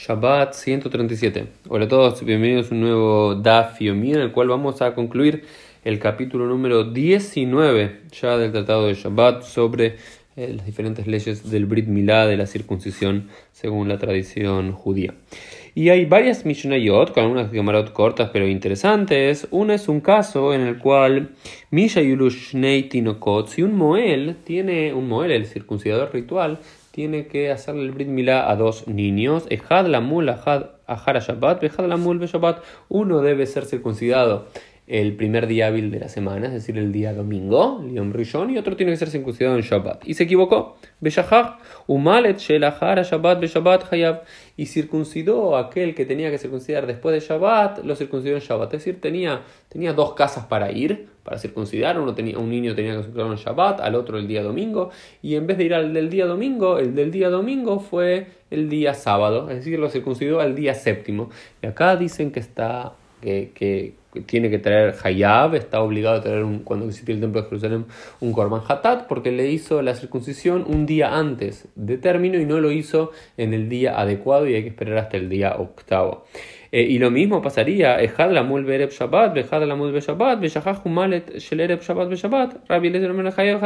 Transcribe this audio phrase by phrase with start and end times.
[0.00, 1.46] Shabbat 137.
[1.68, 5.44] Hola a todos, bienvenidos a un nuevo Daf Yomi en el cual vamos a concluir
[5.84, 9.96] el capítulo número 19 ya del Tratado de Shabbat sobre
[10.36, 15.12] eh, las diferentes leyes del Brit Milá, de la circuncisión según la tradición judía.
[15.74, 19.48] Y hay varias Mishnayot, con algunas Gemarot cortas pero interesantes.
[19.50, 21.32] Una es un caso en el cual
[21.70, 26.58] Misha Tinokot, si un Moel tiene, un Moel, el circuncidador ritual,
[27.00, 29.46] tiene que hacerle el Brit Milá a dos niños.
[29.48, 32.62] Ejad Lamul, Ahara Shabbat, Ejad Lamul, Shabbat.
[32.90, 34.48] Uno debe ser circuncidado
[34.90, 38.58] el primer día hábil de la semana, es decir, el día domingo, Yom Rishon, y
[38.58, 40.02] otro tiene que ser circuncidado en Shabbat.
[40.04, 40.78] Y se equivocó.
[41.86, 42.40] Umalet
[43.92, 44.22] Hayab.
[44.56, 48.74] Y circuncidó a aquel que tenía que circuncidar después de Shabbat, lo circuncidó en Shabbat.
[48.74, 52.00] Es decir, tenía, tenía dos casas para ir, para circuncidar.
[52.00, 54.90] Uno tenía, un niño tenía que circuncidar en Shabbat, al otro el día domingo.
[55.22, 58.68] Y en vez de ir al del día domingo, el del día domingo fue el
[58.68, 59.48] día sábado.
[59.50, 61.30] Es decir, lo circuncidó al día séptimo.
[61.62, 63.94] Y acá dicen que está que,
[64.26, 67.86] tiene que traer Hayab, está obligado a traer un, cuando visite el templo de Jerusalén
[68.20, 72.60] un Korban Hatat, porque le hizo la circuncisión un día antes de término y no
[72.60, 76.24] lo hizo en el día adecuado y hay que esperar hasta el día octavo.
[76.72, 82.68] Eh, y lo mismo pasaría, Ejad la mul Shabbat, la mul be Shabbat, Shabbat Shabbat,
[82.68, 82.88] Rabbi
[83.36, 83.60] Hayab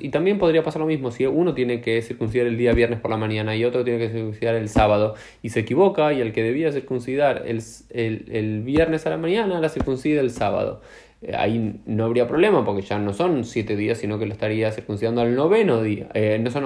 [0.00, 3.12] Y también podría pasar lo mismo si uno tiene que circuncidar el día viernes por
[3.12, 6.42] la mañana y otro tiene que circuncidar el sábado y se equivoca y el que
[6.42, 10.80] debía circuncidar el, el, viernes a la mañana la circuncida el sábado.
[11.22, 14.72] Eh, ahí no habría problema porque ya no son siete días, sino que lo estaría
[14.72, 16.08] circuncidando al noveno día.
[16.12, 16.64] Eh, no son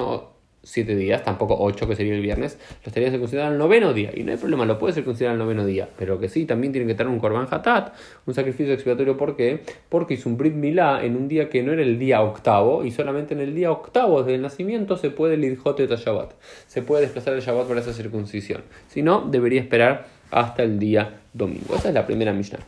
[0.62, 4.10] siete días, tampoco ocho que sería el viernes, lo estaría circuncidando al noveno día.
[4.14, 5.88] Y no hay problema, lo puede circuncidar al noveno día.
[5.98, 7.94] Pero que sí, también tiene que tener un korban hatat,
[8.26, 9.16] un sacrificio expiatorio.
[9.16, 9.62] ¿Por qué?
[9.88, 12.90] Porque hizo un brit milá en un día que no era el día octavo, y
[12.90, 16.32] solamente en el día octavo desde el nacimiento se puede el idjote de Shabbat.
[16.66, 18.62] Se puede desplazar el Shabbat para esa circuncisión.
[18.88, 21.74] Si no, debería esperar hasta el día domingo.
[21.76, 22.60] Esa es la primera Mishnah.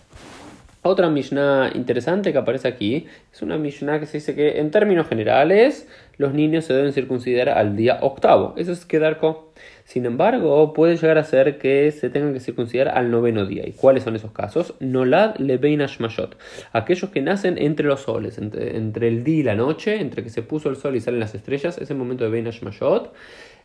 [0.86, 5.08] Otra Mishnah interesante que aparece aquí es una Mishnah que se dice que en términos
[5.08, 8.52] generales los niños se deben circuncidar al día octavo.
[8.58, 9.38] Eso es quedar con.
[9.84, 13.66] Sin embargo, puede llegar a ser que se tengan que circuncidar al noveno día.
[13.66, 14.74] ¿Y cuáles son esos casos?
[14.78, 16.36] Nolad lebein ashmashot.
[16.74, 20.42] Aquellos que nacen entre los soles, entre, el día y la noche, entre que se
[20.42, 23.10] puso el sol y salen las estrellas, ese momento de bein ashmashot.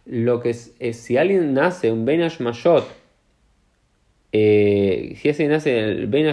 [0.05, 2.87] Lo que es, si alguien nace un bein ashmashot,
[4.31, 6.27] eh, si alguien nace el bein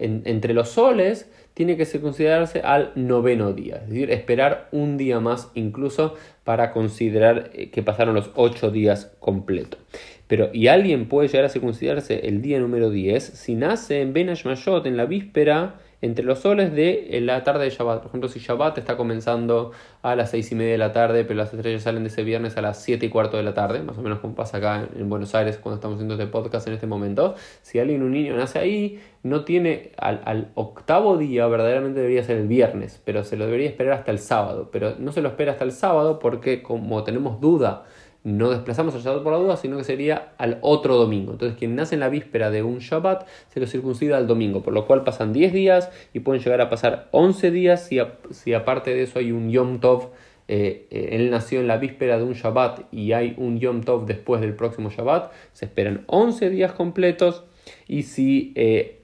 [0.00, 5.50] entre los soles tiene que considerarse al noveno día, es decir, esperar un día más
[5.54, 9.80] incluso para considerar eh, que pasaron los ocho días completos.
[10.26, 14.28] Pero, y alguien puede llegar a circuncidarse el día número 10 si nace en Ben
[14.28, 17.98] en la víspera entre los soles de eh, la tarde de Shabbat.
[17.98, 19.72] Por ejemplo, si Shabbat está comenzando
[20.02, 22.56] a las seis y media de la tarde, pero las estrellas salen de ese viernes
[22.56, 25.08] a las siete y cuarto de la tarde, más o menos como pasa acá en
[25.08, 27.34] Buenos Aires cuando estamos haciendo este podcast en este momento.
[27.62, 32.48] Si alguien, un niño, nace ahí, no tiene al octavo día, verdaderamente debería ser el
[32.48, 34.70] viernes, pero se lo debería esperar hasta el sábado.
[34.72, 37.84] Pero no se lo espera hasta el sábado porque como tenemos duda
[38.22, 41.32] no desplazamos al Shabbat por la duda, sino que sería al otro domingo.
[41.32, 44.74] Entonces, quien nace en la víspera de un Shabbat se lo circuncida al domingo, por
[44.74, 47.98] lo cual pasan 10 días y pueden llegar a pasar 11 días si,
[48.30, 50.10] si aparte de eso hay un Yom Tov.
[50.48, 54.04] Eh, eh, él nació en la víspera de un Shabbat y hay un Yom Tov
[54.04, 57.44] después del próximo Shabbat, se esperan 11 días completos
[57.86, 59.02] y si eh,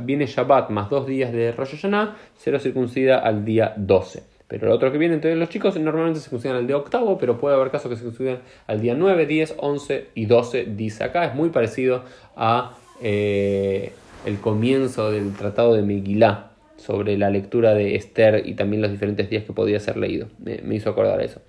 [0.00, 4.33] viene Shabbat más dos días de Rosh Hashanah, se lo circuncida al día 12.
[4.48, 7.38] Pero el otro que viene, entonces los chicos normalmente se circuncidan al día octavo, pero
[7.38, 11.24] puede haber casos que se circuncidan al día 9, 10, 11 y 12, dice acá.
[11.24, 12.04] Es muy parecido
[12.36, 13.92] a eh,
[14.26, 19.30] el comienzo del tratado de Megilá sobre la lectura de Esther y también los diferentes
[19.30, 20.28] días que podía ser leído.
[20.38, 21.40] Me, me hizo acordar eso.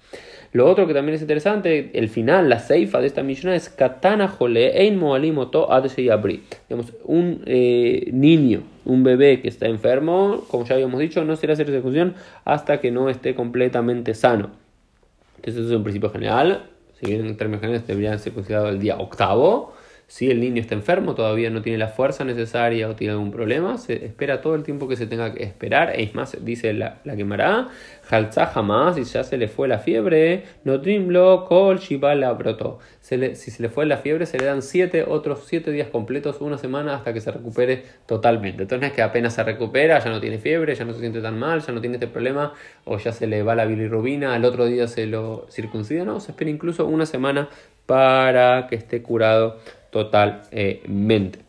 [0.52, 4.28] Lo otro que también es interesante, el final, la ceifa de esta misión es Katana
[4.28, 6.44] Jole Ein Moalimoto Abri.
[6.70, 11.54] Digamos, un eh, niño, un bebé que está enfermo, como ya habíamos dicho, no será
[11.54, 14.52] hacer circuncisión hasta que no esté completamente sano.
[15.38, 16.70] Entonces, eso es un principio general.
[17.00, 19.75] Si bien en términos generales deberían ser considerados el día octavo
[20.08, 23.78] si el niño está enfermo, todavía no tiene la fuerza necesaria o tiene algún problema,
[23.78, 25.94] se espera todo el tiempo que se tenga que esperar.
[26.00, 27.70] Es más, dice la, la quemará,
[28.04, 32.80] jalza jamás, y ya se le fue la fiebre, no trimlo, col, shibala brotó.
[33.02, 36.60] si se le fue la fiebre, se le dan siete, otros siete días completos, una
[36.60, 38.64] semana hasta que se recupere totalmente.
[38.64, 41.40] Entonces es que apenas se recupera, ya no tiene fiebre, ya no se siente tan
[41.40, 42.54] mal, ya no tiene este problema,
[42.84, 46.32] o ya se le va la bilirrubina, al otro día se lo circuncida, no, se
[46.32, 47.50] espera incluso una semana
[47.86, 49.58] para que esté curado
[49.96, 51.40] totalmente.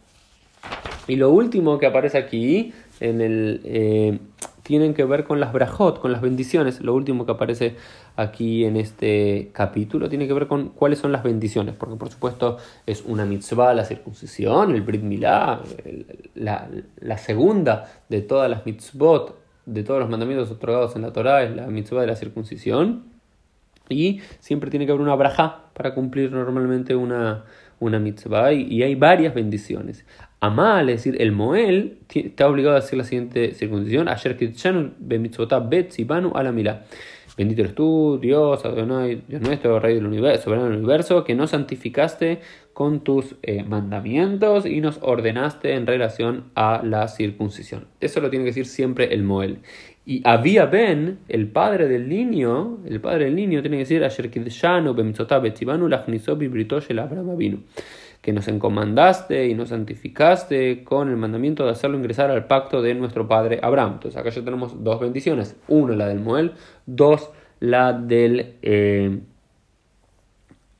[1.08, 4.20] Y lo último que aparece aquí en el, eh,
[4.62, 6.80] tienen que ver con las brajot, con las bendiciones.
[6.80, 7.74] Lo último que aparece
[8.14, 12.58] aquí en este capítulo tiene que ver con cuáles son las bendiciones, porque por supuesto
[12.86, 15.60] es una mitzvah la circuncisión, el Brit Milá,
[16.36, 16.68] la,
[17.00, 21.56] la segunda de todas las mitzvot, de todos los mandamientos otorgados en la Torah, es
[21.56, 23.16] la mitzvah de la circuncisión.
[23.88, 27.44] Y siempre tiene que haber una braja para cumplir normalmente una,
[27.80, 30.04] una mitzvah y, hay varias bendiciones.
[30.40, 34.08] Amal, es decir, el Moel, está obligado a hacer la siguiente circuncisión.
[34.08, 34.36] Ayer
[36.36, 36.52] a la
[37.36, 42.40] Bendito eres tú, Dios, Dios nuestro, Rey del universo, soberano del universo, que nos santificaste
[42.72, 47.86] con tus eh, mandamientos y nos ordenaste en relación a la circuncisión.
[48.00, 49.58] Eso lo tiene que decir siempre el Moel.
[50.06, 54.30] Y había Ben, el padre del niño, el padre del niño tiene que decir Asher
[58.26, 62.92] que nos encomandaste y nos santificaste con el mandamiento de hacerlo ingresar al pacto de
[62.92, 63.92] nuestro padre Abraham.
[63.92, 66.54] Entonces acá ya tenemos dos bendiciones, una la del Moel,
[66.86, 67.30] dos
[67.60, 69.20] la del, eh,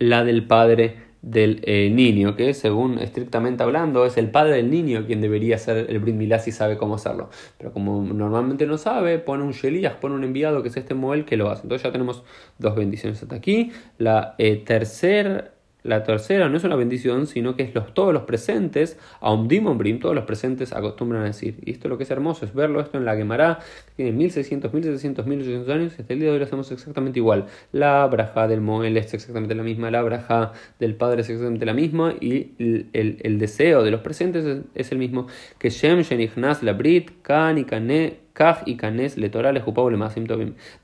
[0.01, 5.07] la del padre del eh, niño, que según estrictamente hablando es el padre del niño
[5.07, 7.31] quien debería ser el Brit Milá si sabe cómo hacerlo.
[7.59, 11.25] Pero como normalmente no sabe, pone un Shelías, pone un enviado que es este Moel
[11.25, 11.63] que lo hace.
[11.63, 12.25] Entonces ya tenemos
[12.59, 13.71] dos bendiciones hasta aquí.
[13.99, 15.53] La eh, tercera
[15.87, 20.01] la tercera no es una bendición, sino que es los, todos los presentes, a Brim,
[20.01, 21.59] todos los presentes acostumbran a decir.
[21.65, 24.73] Y esto lo que es hermoso es verlo esto en la Gemara, que tiene 1600,
[24.73, 27.47] 1700, 1800 años, y hasta el día de hoy lo hacemos exactamente igual.
[27.73, 31.75] La braja del Moel es exactamente la misma, la braja del Padre es exactamente la
[31.75, 35.27] misma, y el, deseo de los presentes es, el mismo.
[35.59, 37.65] Que Shem, Shenichnas, la Brit, Kan y
[38.67, 39.63] y Canes le Torah le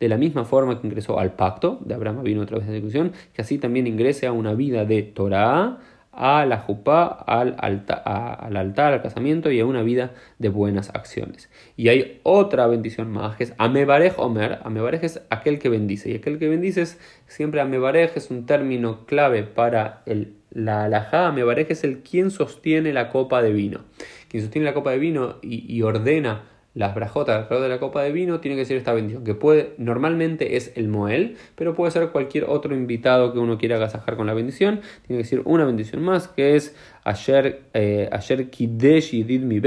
[0.00, 3.12] De la misma forma que ingresó al pacto, de Abraham vino otra vez de discusión,
[3.34, 5.78] que así también ingrese a una vida de Torah,
[6.12, 10.90] a la jupá, al, altar, al altar, al casamiento y a una vida de buenas
[10.90, 11.50] acciones.
[11.76, 14.58] Y hay otra bendición más, que es Amebarej Omer.
[14.62, 16.10] Amebarej es aquel que bendice.
[16.10, 21.28] Y aquel que bendice es siempre Amebarej, es un término clave para el, la alajá.
[21.28, 23.80] Amebarej es el quien sostiene la copa de vino.
[24.28, 28.12] Quien sostiene la copa de vino y ordena las brajotas alrededor de la copa de
[28.12, 32.08] vino, tiene que ser esta bendición, que puede, normalmente es el Moel, pero puede ser
[32.08, 34.80] cualquier otro invitado que uno quiera agasajar con la bendición.
[35.06, 36.74] Tiene que decir una bendición más, que es
[37.04, 39.60] ayer, eh, ayer Kidesh y mi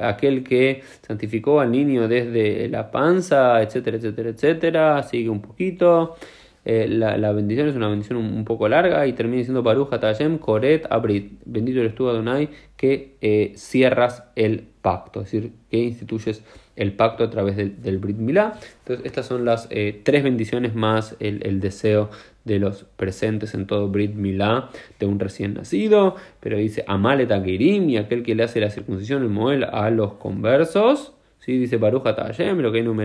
[0.00, 5.02] aquel que santificó al niño desde la panza, etcétera, etcétera, etcétera.
[5.02, 6.16] Sigue un poquito.
[6.64, 10.86] Eh, la, bendición es una bendición un, poco larga y termina diciendo Baruch Atayem Koret
[10.90, 11.40] Abrit.
[11.44, 16.44] Bendito eres tú, Adonai, que eh, cierras el pacto, es decir, que instituyes
[16.76, 18.54] el pacto a través del, Brit Milá.
[18.80, 22.10] Entonces, estas son las eh, tres bendiciones más el, deseo
[22.44, 26.16] de los presentes en todo Brit Milá de un recién nacido.
[26.40, 30.14] Pero dice Amalet Agirim y aquel que le hace la circuncisión, el Moel, a los
[30.14, 31.12] conversos.
[31.44, 31.58] ¿Sí?
[31.58, 33.04] Dice Baruch Atayem, lo que no me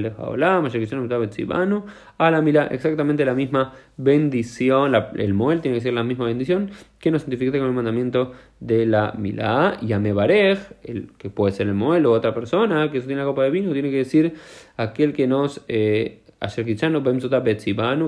[2.17, 6.69] a la mila, exactamente la misma bendición, el Moel tiene que ser la misma bendición
[6.99, 11.53] que nos identifique con el mandamiento de la Milá y a Mebarej, el que puede
[11.53, 14.35] ser el Moel o otra persona que tiene la copa de vino, tiene que decir
[14.77, 16.21] aquel que nos, eh,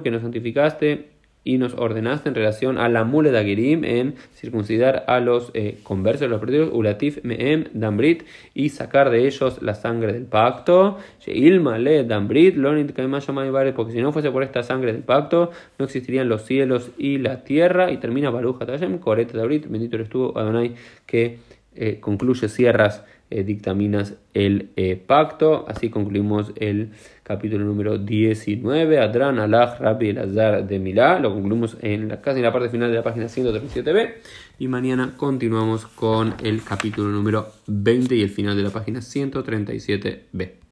[0.04, 5.06] que nos santificaste y nos ordenaste en relación a la mule de Agirim en circuncidar
[5.08, 10.14] a los eh, conversos, los perdidos, Ulatif Meem Dambrit, y sacar de ellos la sangre
[10.14, 10.98] del pacto.
[11.26, 12.56] Le Dambrit,
[13.76, 17.44] porque si no fuese por esta sangre del pacto, no existirían los cielos y la
[17.44, 17.92] tierra.
[17.92, 21.40] Y termina Baruch Atayem, Corete Dambrit, bendito eres tú, Adonai, que
[21.76, 25.66] eh, concluye, cierras eh, dictaminas el eh, pacto.
[25.68, 26.92] Así concluimos el
[27.24, 31.20] capítulo número 19, Adran, Alaj, Rabbi, Azar de Milá.
[31.20, 34.14] Lo concluimos en la, casi en la parte final de la página 137b.
[34.60, 40.60] Y mañana continuamos con el capítulo número 20 y el final de la página 137b.